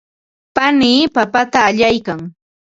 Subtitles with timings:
[0.55, 2.19] panii papata allaykan.